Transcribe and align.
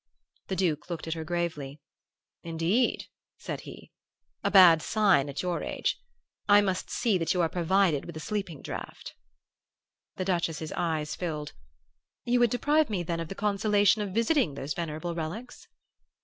"The 0.47 0.55
Duke 0.55 0.89
looked 0.89 1.07
at 1.07 1.13
her 1.13 1.23
gravely. 1.23 1.79
'Indeed?' 2.41 3.05
said 3.37 3.61
he. 3.69 3.91
'A 4.43 4.49
bad 4.49 4.81
sign 4.81 5.29
at 5.29 5.43
your 5.43 5.61
age. 5.61 5.99
I 6.49 6.59
must 6.59 6.89
see 6.89 7.19
that 7.19 7.35
you 7.35 7.41
are 7.43 7.47
provided 7.49 8.05
with 8.05 8.17
a 8.17 8.19
sleeping 8.19 8.63
draught.' 8.63 9.13
"The 10.15 10.25
Duchess's 10.25 10.71
eyes 10.71 11.15
filled. 11.15 11.53
'You 12.25 12.39
would 12.39 12.49
deprive 12.49 12.89
me, 12.89 13.03
then, 13.03 13.19
of 13.19 13.27
the 13.27 13.35
consolation 13.35 14.01
of 14.01 14.09
visiting 14.11 14.55
those 14.55 14.73
venerable 14.73 15.13
relics? 15.13 15.67